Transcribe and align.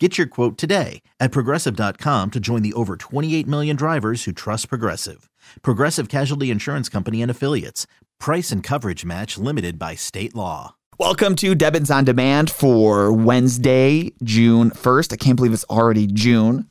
Get 0.00 0.18
your 0.18 0.26
quote 0.26 0.58
today 0.58 1.02
at 1.20 1.30
progressive.com 1.30 2.32
to 2.32 2.40
join 2.40 2.62
the 2.62 2.72
over 2.72 2.96
28 2.96 3.46
million 3.46 3.76
drivers 3.76 4.24
who 4.24 4.32
trust 4.32 4.68
Progressive. 4.68 5.30
Progressive 5.62 6.08
Casualty 6.08 6.50
Insurance 6.50 6.88
Company 6.88 7.22
and 7.22 7.30
Affiliates. 7.30 7.86
Price 8.18 8.50
and 8.50 8.60
coverage 8.60 9.04
match 9.04 9.38
limited 9.38 9.78
by 9.78 9.94
state 9.94 10.34
law. 10.34 10.74
Welcome 10.98 11.36
to 11.36 11.54
Debbins 11.54 11.94
on 11.94 12.04
Demand 12.04 12.50
for 12.50 13.12
Wednesday, 13.12 14.10
June 14.24 14.72
1st. 14.72 15.12
I 15.12 15.16
can't 15.16 15.36
believe 15.36 15.52
it's 15.52 15.64
already 15.70 16.08
June. 16.08 16.68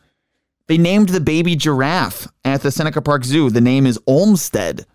They 0.67 0.77
named 0.77 1.09
the 1.09 1.21
baby 1.21 1.55
giraffe 1.55 2.27
at 2.44 2.61
the 2.61 2.71
Seneca 2.71 3.02
Park 3.02 3.23
Zoo. 3.23 3.49
The 3.49 3.61
name 3.61 3.85
is 3.85 3.97
Olmsted 4.05 4.85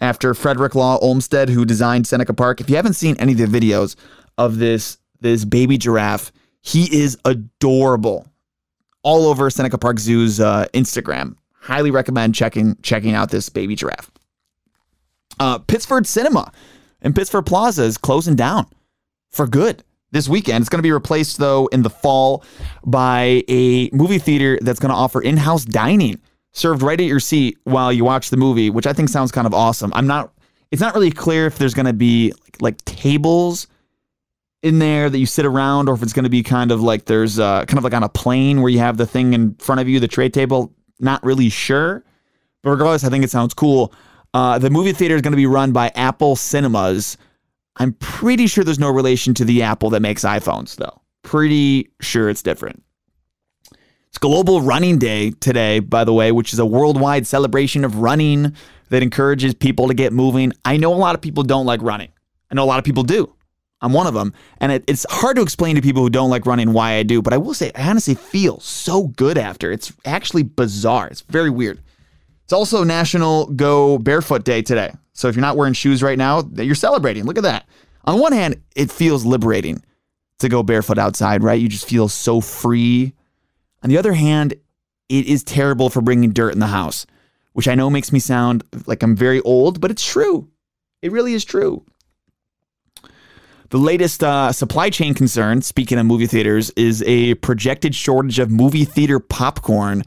after 0.00 0.32
Frederick 0.32 0.74
Law 0.74 0.96
Olmsted, 1.02 1.50
who 1.50 1.66
designed 1.66 2.06
Seneca 2.06 2.32
Park. 2.32 2.62
If 2.62 2.70
you 2.70 2.76
haven't 2.76 2.94
seen 2.94 3.14
any 3.18 3.32
of 3.32 3.38
the 3.38 3.44
videos 3.44 3.94
of 4.38 4.56
this, 4.56 4.96
this 5.20 5.44
baby 5.44 5.76
giraffe, 5.76 6.32
he 6.62 6.84
is 7.02 7.18
adorable. 7.24 8.26
All 9.02 9.26
over 9.26 9.50
Seneca 9.50 9.78
Park 9.78 9.98
Zoo's 9.98 10.38
uh, 10.38 10.66
Instagram. 10.72 11.36
Highly 11.54 11.90
recommend 11.90 12.34
checking 12.34 12.76
checking 12.82 13.14
out 13.14 13.30
this 13.30 13.48
baby 13.48 13.74
giraffe. 13.74 14.10
Uh, 15.40 15.58
Pittsford 15.58 16.06
Cinema 16.06 16.52
and 17.00 17.14
Pittsford 17.14 17.46
Plaza 17.46 17.82
is 17.82 17.98
closing 17.98 18.36
down 18.36 18.66
for 19.30 19.46
good 19.46 19.82
this 20.12 20.28
weekend. 20.28 20.62
It's 20.62 20.68
going 20.68 20.78
to 20.78 20.82
be 20.86 20.92
replaced, 20.92 21.38
though, 21.38 21.66
in 21.68 21.82
the 21.82 21.90
fall 21.90 22.44
by 22.84 23.42
a 23.48 23.90
movie 23.92 24.18
theater 24.18 24.58
that's 24.62 24.78
going 24.78 24.90
to 24.90 24.96
offer 24.96 25.20
in 25.20 25.36
house 25.36 25.64
dining 25.64 26.20
served 26.52 26.82
right 26.82 27.00
at 27.00 27.06
your 27.06 27.20
seat 27.20 27.58
while 27.64 27.92
you 27.92 28.04
watch 28.04 28.30
the 28.30 28.36
movie, 28.36 28.70
which 28.70 28.86
I 28.86 28.92
think 28.92 29.08
sounds 29.08 29.32
kind 29.32 29.46
of 29.46 29.54
awesome. 29.54 29.90
I'm 29.94 30.06
not, 30.06 30.32
it's 30.70 30.82
not 30.82 30.94
really 30.94 31.10
clear 31.10 31.46
if 31.46 31.58
there's 31.58 31.74
going 31.74 31.86
to 31.86 31.92
be 31.92 32.32
like, 32.44 32.62
like, 32.62 32.84
tables 32.84 33.66
in 34.62 34.78
there 34.78 35.10
that 35.10 35.18
you 35.18 35.26
sit 35.26 35.44
around 35.44 35.88
or 35.88 35.94
if 35.94 36.02
it's 36.02 36.12
going 36.12 36.24
to 36.24 36.30
be 36.30 36.42
kind 36.42 36.70
of 36.70 36.80
like 36.80 37.04
there's 37.04 37.38
uh, 37.38 37.64
kind 37.66 37.78
of 37.78 37.84
like 37.84 37.94
on 37.94 38.04
a 38.04 38.08
plane 38.08 38.62
where 38.62 38.70
you 38.70 38.78
have 38.78 38.96
the 38.96 39.06
thing 39.06 39.34
in 39.34 39.54
front 39.56 39.80
of 39.80 39.88
you, 39.88 40.00
the 40.00 40.08
tray 40.08 40.28
table. 40.28 40.72
Not 41.00 41.22
really 41.24 41.48
sure. 41.48 42.04
But 42.62 42.70
regardless, 42.70 43.04
I 43.04 43.08
think 43.08 43.24
it 43.24 43.30
sounds 43.30 43.54
cool. 43.54 43.92
Uh, 44.34 44.58
the 44.58 44.70
movie 44.70 44.92
theater 44.92 45.16
is 45.16 45.22
going 45.22 45.32
to 45.32 45.36
be 45.36 45.46
run 45.46 45.72
by 45.72 45.90
Apple 45.94 46.36
Cinemas. 46.36 47.16
I'm 47.76 47.92
pretty 47.94 48.46
sure 48.46 48.62
there's 48.62 48.78
no 48.78 48.90
relation 48.90 49.34
to 49.34 49.44
the 49.44 49.62
Apple 49.62 49.90
that 49.90 50.00
makes 50.00 50.22
iPhones, 50.24 50.76
though. 50.76 51.02
Pretty 51.22 51.90
sure 52.00 52.30
it's 52.30 52.42
different. 52.42 52.82
It's 54.08 54.18
Global 54.18 54.60
Running 54.60 54.98
Day 54.98 55.30
today, 55.30 55.80
by 55.80 56.04
the 56.04 56.12
way, 56.12 56.32
which 56.32 56.52
is 56.52 56.58
a 56.58 56.66
worldwide 56.66 57.26
celebration 57.26 57.84
of 57.84 57.96
running 57.96 58.54
that 58.90 59.02
encourages 59.02 59.54
people 59.54 59.88
to 59.88 59.94
get 59.94 60.12
moving. 60.12 60.52
I 60.64 60.76
know 60.76 60.92
a 60.92 60.96
lot 60.96 61.14
of 61.14 61.20
people 61.20 61.42
don't 61.42 61.66
like 61.66 61.82
running. 61.82 62.10
I 62.50 62.54
know 62.54 62.62
a 62.62 62.66
lot 62.66 62.78
of 62.78 62.84
people 62.84 63.04
do. 63.04 63.34
I'm 63.82 63.92
one 63.92 64.06
of 64.06 64.14
them. 64.14 64.32
And 64.58 64.72
it, 64.72 64.84
it's 64.86 65.04
hard 65.10 65.36
to 65.36 65.42
explain 65.42 65.76
to 65.76 65.82
people 65.82 66.02
who 66.02 66.10
don't 66.10 66.30
like 66.30 66.46
running 66.46 66.72
why 66.72 66.92
I 66.92 67.02
do, 67.02 67.20
but 67.20 67.32
I 67.32 67.36
will 67.36 67.52
say, 67.52 67.72
I 67.74 67.90
honestly 67.90 68.14
feel 68.14 68.60
so 68.60 69.08
good 69.08 69.36
after. 69.36 69.72
It's 69.72 69.92
actually 70.04 70.44
bizarre. 70.44 71.08
It's 71.08 71.22
very 71.22 71.50
weird. 71.50 71.80
It's 72.44 72.52
also 72.52 72.84
National 72.84 73.46
Go 73.46 73.98
Barefoot 73.98 74.44
Day 74.44 74.62
today. 74.62 74.92
So 75.12 75.28
if 75.28 75.34
you're 75.34 75.42
not 75.42 75.56
wearing 75.56 75.74
shoes 75.74 76.02
right 76.02 76.16
now, 76.16 76.42
you're 76.54 76.74
celebrating. 76.74 77.24
Look 77.24 77.38
at 77.38 77.42
that. 77.42 77.66
On 78.04 78.18
one 78.18 78.32
hand, 78.32 78.62
it 78.74 78.90
feels 78.90 79.24
liberating 79.24 79.82
to 80.38 80.48
go 80.48 80.62
barefoot 80.62 80.98
outside, 80.98 81.42
right? 81.42 81.60
You 81.60 81.68
just 81.68 81.88
feel 81.88 82.08
so 82.08 82.40
free. 82.40 83.12
On 83.82 83.90
the 83.90 83.98
other 83.98 84.12
hand, 84.12 84.54
it 85.08 85.26
is 85.26 85.44
terrible 85.44 85.90
for 85.90 86.00
bringing 86.00 86.32
dirt 86.32 86.52
in 86.52 86.58
the 86.58 86.66
house, 86.66 87.06
which 87.52 87.68
I 87.68 87.74
know 87.74 87.90
makes 87.90 88.12
me 88.12 88.18
sound 88.18 88.64
like 88.86 89.02
I'm 89.02 89.14
very 89.14 89.40
old, 89.42 89.80
but 89.80 89.90
it's 89.90 90.04
true. 90.04 90.48
It 91.00 91.12
really 91.12 91.34
is 91.34 91.44
true. 91.44 91.84
The 93.72 93.78
latest 93.78 94.22
uh, 94.22 94.52
supply 94.52 94.90
chain 94.90 95.14
concern, 95.14 95.62
speaking 95.62 95.98
of 95.98 96.04
movie 96.04 96.26
theaters, 96.26 96.68
is 96.76 97.02
a 97.06 97.36
projected 97.36 97.94
shortage 97.94 98.38
of 98.38 98.50
movie 98.50 98.84
theater 98.84 99.18
popcorn, 99.18 100.02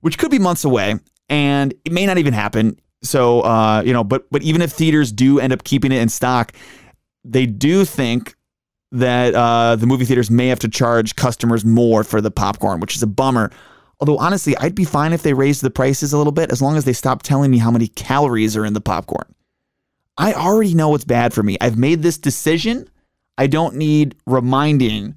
which 0.00 0.18
could 0.18 0.32
be 0.32 0.40
months 0.40 0.64
away, 0.64 0.96
and 1.28 1.72
it 1.84 1.92
may 1.92 2.06
not 2.06 2.18
even 2.18 2.34
happen. 2.34 2.76
So, 3.04 3.42
uh, 3.42 3.82
you 3.86 3.92
know, 3.92 4.02
but 4.02 4.28
but 4.32 4.42
even 4.42 4.62
if 4.62 4.72
theaters 4.72 5.12
do 5.12 5.38
end 5.38 5.52
up 5.52 5.62
keeping 5.62 5.92
it 5.92 6.02
in 6.02 6.08
stock, 6.08 6.54
they 7.22 7.46
do 7.46 7.84
think 7.84 8.34
that 8.90 9.32
uh, 9.36 9.76
the 9.76 9.86
movie 9.86 10.06
theaters 10.06 10.28
may 10.28 10.48
have 10.48 10.58
to 10.58 10.68
charge 10.68 11.14
customers 11.14 11.64
more 11.64 12.02
for 12.02 12.20
the 12.20 12.32
popcorn, 12.32 12.80
which 12.80 12.96
is 12.96 13.02
a 13.04 13.06
bummer. 13.06 13.52
Although 14.00 14.18
honestly, 14.18 14.56
I'd 14.56 14.74
be 14.74 14.84
fine 14.84 15.12
if 15.12 15.22
they 15.22 15.34
raised 15.34 15.62
the 15.62 15.70
prices 15.70 16.12
a 16.12 16.18
little 16.18 16.32
bit, 16.32 16.50
as 16.50 16.60
long 16.60 16.76
as 16.76 16.84
they 16.84 16.92
stop 16.92 17.22
telling 17.22 17.52
me 17.52 17.58
how 17.58 17.70
many 17.70 17.86
calories 17.86 18.56
are 18.56 18.64
in 18.64 18.72
the 18.72 18.80
popcorn. 18.80 19.32
I 20.18 20.32
already 20.32 20.74
know 20.74 20.88
what's 20.88 21.04
bad 21.04 21.32
for 21.32 21.44
me. 21.44 21.56
I've 21.60 21.78
made 21.78 22.02
this 22.02 22.18
decision. 22.18 22.88
I 23.36 23.46
don't 23.46 23.76
need 23.76 24.16
reminding 24.26 25.16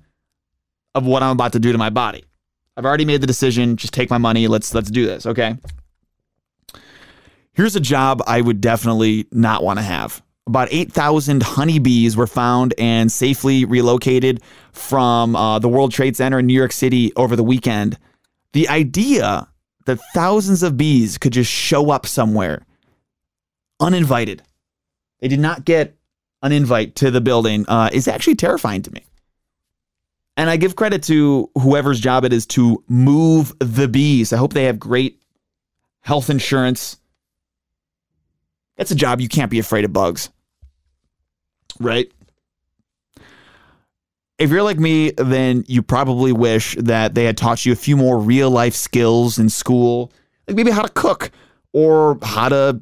of 0.95 1.05
what 1.05 1.23
I'm 1.23 1.31
about 1.31 1.53
to 1.53 1.59
do 1.59 1.72
to 1.72 1.78
my 1.78 1.89
body. 1.89 2.23
I've 2.75 2.85
already 2.85 3.05
made 3.05 3.22
the 3.22 3.28
decision. 3.28 3.78
Just 3.78 3.94
take 3.94 4.09
my 4.09 4.17
money. 4.17 4.47
Let's 4.47 4.73
let's 4.73 4.91
do 4.91 5.05
this, 5.05 5.25
okay? 5.25 5.57
Here's 7.53 7.75
a 7.75 7.79
job 7.79 8.22
I 8.28 8.39
would 8.39 8.61
definitely 8.61 9.28
not 9.31 9.63
want 9.63 9.79
to 9.79 9.83
have. 9.83 10.22
About 10.45 10.69
8,000 10.72 11.41
honeybees 11.41 12.16
were 12.16 12.28
found 12.28 12.73
and 12.78 13.11
safely 13.11 13.66
relocated 13.66 14.41
from 14.72 15.35
uh, 15.35 15.57
the 15.59 15.67
World 15.67 15.91
Trade 15.91 16.16
Center 16.16 16.39
in 16.39 16.45
New 16.45 16.53
York 16.53 16.72
City 16.72 17.11
over 17.16 17.35
the 17.35 17.44
weekend. 17.44 17.97
The 18.53 18.69
idea 18.69 19.47
that 19.85 19.99
thousands 20.13 20.61
of 20.61 20.78
bees 20.78 21.17
could 21.17 21.34
just 21.34 21.51
show 21.51 21.89
up 21.89 22.05
somewhere 22.05 22.63
uninvited, 23.79 24.44
they 25.19 25.28
did 25.28 25.39
not 25.39 25.66
get 25.66 25.97
an 26.42 26.52
invite 26.52 26.96
to 26.96 27.12
the 27.12 27.22
building 27.22 27.66
uh, 27.68 27.90
is 27.92 28.08
actually 28.08 28.36
terrifying 28.36 28.81
to 28.84 28.92
me. 28.92 29.03
And 30.36 30.50
I 30.50 30.58
give 30.58 30.75
credit 30.75 31.02
to 31.03 31.50
whoever's 31.56 32.00
job 32.00 32.24
it 32.24 32.31
is 32.31 32.46
to 32.48 32.84
move 32.88 33.53
the 33.59 33.88
bees. 33.88 34.31
I 34.31 34.38
hope 34.38 34.53
they 34.53 34.66
have 34.66 34.80
great 34.80 35.20
health 36.02 36.30
insurance. 36.30 36.97
That's 38.78 38.92
a 38.92 38.96
job 38.96 39.20
you 39.20 39.28
can't 39.28 39.50
be 39.50 39.58
afraid 39.58 39.84
of 39.84 39.92
bugs, 39.92 40.30
right? 41.80 42.12
If 44.38 44.52
you're 44.52 44.62
like 44.62 44.78
me, 44.78 45.12
then 45.18 45.64
you 45.68 45.81
probably 45.81 46.31
wish 46.31 46.76
that 46.76 47.16
they 47.16 47.24
had 47.24 47.38
taught 47.38 47.66
you 47.66 47.72
a 47.74 47.76
few 47.76 47.97
more 47.97 48.20
real 48.20 48.52
life 48.52 48.76
skills 48.76 49.40
in 49.40 49.50
school, 49.50 50.12
like 50.47 50.56
maybe 50.56 50.70
how 50.70 50.84
to 50.84 50.90
cook 50.90 51.31
or 51.74 52.20
how 52.22 52.50
to 52.50 52.81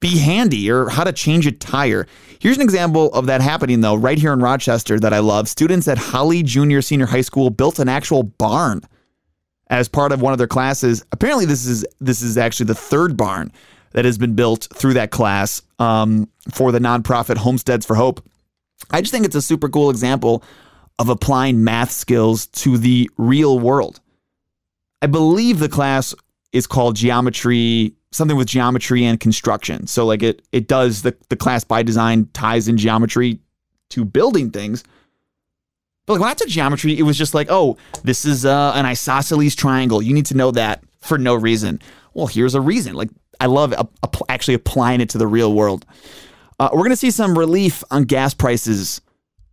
be 0.00 0.18
handy 0.18 0.70
or 0.70 0.88
how 0.88 1.04
to 1.04 1.12
change 1.12 1.46
a 1.46 1.52
tire. 1.52 2.06
Here's 2.38 2.56
an 2.56 2.62
example 2.62 3.12
of 3.12 3.26
that 3.26 3.40
happening 3.40 3.80
though, 3.80 3.96
right 3.96 4.18
here 4.18 4.32
in 4.32 4.40
Rochester 4.40 4.98
that 5.00 5.12
I 5.12 5.18
love. 5.18 5.48
Students 5.48 5.88
at 5.88 5.98
Holley 5.98 6.42
Junior 6.42 6.82
Senior 6.82 7.06
High 7.06 7.22
School 7.22 7.50
built 7.50 7.78
an 7.78 7.88
actual 7.88 8.22
barn 8.22 8.82
as 9.70 9.88
part 9.88 10.12
of 10.12 10.22
one 10.22 10.32
of 10.32 10.38
their 10.38 10.46
classes. 10.46 11.04
Apparently, 11.12 11.44
this 11.44 11.66
is 11.66 11.84
this 12.00 12.22
is 12.22 12.38
actually 12.38 12.66
the 12.66 12.74
third 12.74 13.16
barn 13.16 13.52
that 13.92 14.04
has 14.04 14.18
been 14.18 14.34
built 14.34 14.68
through 14.72 14.94
that 14.94 15.10
class 15.10 15.62
um, 15.78 16.28
for 16.50 16.72
the 16.72 16.78
nonprofit 16.78 17.36
Homesteads 17.36 17.86
for 17.86 17.96
Hope. 17.96 18.24
I 18.90 19.00
just 19.00 19.12
think 19.12 19.24
it's 19.24 19.34
a 19.34 19.42
super 19.42 19.68
cool 19.68 19.90
example 19.90 20.44
of 20.98 21.08
applying 21.08 21.64
math 21.64 21.90
skills 21.90 22.46
to 22.46 22.76
the 22.76 23.10
real 23.16 23.58
world. 23.58 24.00
I 25.00 25.06
believe 25.06 25.58
the 25.58 25.68
class 25.68 26.14
is 26.52 26.66
called 26.66 26.96
Geometry 26.96 27.94
something 28.10 28.36
with 28.36 28.48
geometry 28.48 29.04
and 29.04 29.20
construction. 29.20 29.86
So 29.86 30.06
like 30.06 30.22
it 30.22 30.42
it 30.52 30.68
does 30.68 31.02
the 31.02 31.16
the 31.28 31.36
class 31.36 31.64
by 31.64 31.82
design 31.82 32.28
ties 32.32 32.68
in 32.68 32.76
geometry 32.76 33.40
to 33.90 34.04
building 34.04 34.50
things. 34.50 34.84
But 36.06 36.14
like 36.14 36.20
when 36.20 36.30
I 36.30 36.34
took 36.34 36.48
geometry, 36.48 36.98
it 36.98 37.02
was 37.02 37.18
just 37.18 37.34
like, 37.34 37.48
oh, 37.50 37.76
this 38.02 38.24
is 38.24 38.46
uh, 38.46 38.72
an 38.74 38.86
isosceles 38.86 39.54
triangle. 39.54 40.00
You 40.00 40.14
need 40.14 40.26
to 40.26 40.36
know 40.36 40.50
that 40.52 40.82
for 41.00 41.18
no 41.18 41.34
reason. 41.34 41.80
Well, 42.14 42.26
here's 42.26 42.54
a 42.54 42.60
reason. 42.60 42.94
Like 42.94 43.10
I 43.40 43.46
love 43.46 43.74
actually 44.28 44.54
applying 44.54 45.00
it 45.00 45.10
to 45.10 45.18
the 45.18 45.26
real 45.26 45.52
world. 45.52 45.84
Uh, 46.58 46.70
we're 46.72 46.82
gonna 46.82 46.96
see 46.96 47.10
some 47.10 47.38
relief 47.38 47.84
on 47.90 48.04
gas 48.04 48.34
prices 48.34 49.00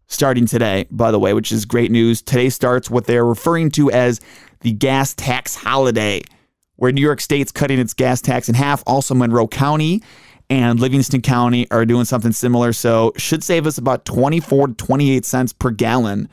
starting 0.07 0.45
today, 0.45 0.86
by 0.91 1.12
the 1.12 1.19
way, 1.19 1.33
which 1.33 1.51
is 1.51 1.65
great 1.65 1.91
news. 1.91 2.21
Today 2.21 2.50
starts 2.50 2.89
what 2.89 3.06
they're 3.06 3.25
referring 3.25 3.69
to 3.71 3.91
as 3.91 4.21
the 4.62 4.71
gas 4.71 5.13
tax 5.13 5.56
holiday 5.56 6.21
where 6.77 6.92
New 6.92 7.01
York 7.01 7.22
State's 7.22 7.51
cutting 7.51 7.80
its 7.80 7.94
gas 7.94 8.22
tax 8.22 8.50
in 8.50 8.56
half. 8.56 8.83
Also, 8.86 9.13
Monroe 9.13 9.48
County 9.48 10.01
and 10.50 10.80
Livingston 10.80 11.22
County 11.22 11.69
are 11.72 11.86
doing 11.86 12.06
something 12.06 12.31
similar. 12.31 12.74
So, 12.74 13.13
should 13.18 13.44
save 13.44 13.68
us 13.68 13.77
about 13.77 14.06
24 14.06 14.68
to 14.68 14.74
28 14.74 15.25
cents 15.25 15.54
per 15.54 15.72
gallon. 15.72 16.30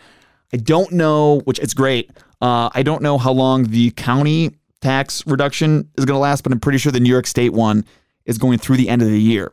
I 0.53 0.59
don't 0.59 0.93
know, 0.93 1.41
which 1.41 1.59
it's 1.59 1.75
great. 1.75 2.11
Uh, 2.41 2.69
I 2.75 2.83
don't 2.83 3.03
know 3.03 3.19
how 3.19 3.33
long 3.33 3.65
the 3.65 3.91
county 3.93 4.50
tax 4.81 5.27
reduction 5.27 5.89
is 5.97 6.05
going 6.05 6.17
to 6.17 6.21
last, 6.21 6.43
but 6.43 6.53
I'm 6.53 6.61
pretty 6.61 6.79
sure 6.79 6.93
the 6.93 7.00
New 7.00 7.09
York 7.09 7.27
State 7.27 7.53
one 7.53 7.85
is 8.27 8.37
going 8.37 8.59
through 8.59 8.77
the 8.77 8.89
end 8.89 9.00
of 9.00 9.09
the 9.09 9.21
year, 9.21 9.53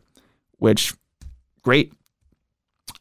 which 0.58 0.94
great. 1.62 1.94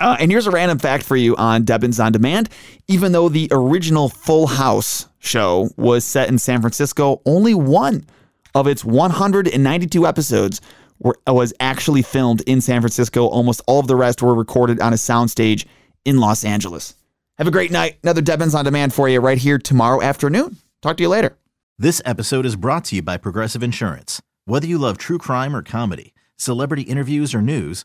Uh, 0.00 0.16
and 0.20 0.30
here's 0.30 0.46
a 0.46 0.50
random 0.50 0.78
fact 0.78 1.04
for 1.04 1.16
you 1.16 1.34
on 1.36 1.64
Debbins 1.64 2.02
on 2.04 2.12
Demand. 2.12 2.48
Even 2.86 3.12
though 3.12 3.28
the 3.28 3.48
original 3.50 4.08
Full 4.08 4.46
House 4.46 5.08
show 5.18 5.70
was 5.76 6.04
set 6.04 6.28
in 6.28 6.38
San 6.38 6.60
Francisco, 6.60 7.20
only 7.26 7.54
one 7.54 8.06
of 8.54 8.66
its 8.66 8.84
192 8.84 10.06
episodes 10.06 10.60
were, 11.00 11.18
was 11.26 11.52
actually 11.60 12.02
filmed 12.02 12.42
in 12.42 12.60
San 12.60 12.80
Francisco. 12.80 13.26
Almost 13.26 13.60
all 13.66 13.80
of 13.80 13.88
the 13.88 13.96
rest 13.96 14.22
were 14.22 14.34
recorded 14.34 14.80
on 14.80 14.92
a 14.92 14.96
soundstage 14.96 15.66
in 16.04 16.18
Los 16.18 16.44
Angeles. 16.44 16.94
Have 17.38 17.46
a 17.46 17.52
great 17.52 17.70
night. 17.70 17.98
Another 18.02 18.22
Debbins 18.22 18.54
on 18.54 18.64
Demand 18.64 18.92
for 18.94 19.08
you 19.08 19.20
right 19.20 19.38
here 19.38 19.58
tomorrow 19.58 20.02
afternoon. 20.02 20.56
Talk 20.82 20.96
to 20.96 21.02
you 21.02 21.08
later. 21.08 21.36
This 21.78 22.02
episode 22.04 22.46
is 22.46 22.56
brought 22.56 22.84
to 22.86 22.96
you 22.96 23.02
by 23.02 23.16
Progressive 23.16 23.62
Insurance. 23.62 24.20
Whether 24.44 24.66
you 24.66 24.78
love 24.78 24.98
true 24.98 25.18
crime 25.18 25.54
or 25.54 25.62
comedy, 25.62 26.14
celebrity 26.36 26.82
interviews 26.82 27.34
or 27.34 27.42
news, 27.42 27.84